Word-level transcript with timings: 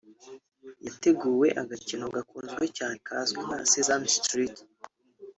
yateguwe 0.85 1.47
agakino 1.61 2.05
gakunzwe 2.15 2.63
cyane 2.77 2.95
kazwi 3.07 3.39
nka 3.47 3.59
Sesame 3.71 4.07
Street 4.15 4.55